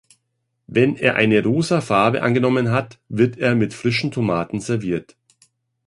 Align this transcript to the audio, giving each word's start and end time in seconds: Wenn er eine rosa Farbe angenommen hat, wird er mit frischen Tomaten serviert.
Wenn 0.65 0.95
er 0.95 1.13
eine 1.15 1.43
rosa 1.43 1.79
Farbe 1.79 2.23
angenommen 2.23 2.71
hat, 2.71 2.99
wird 3.07 3.37
er 3.37 3.53
mit 3.53 3.75
frischen 3.75 4.09
Tomaten 4.09 4.59
serviert. 4.59 5.15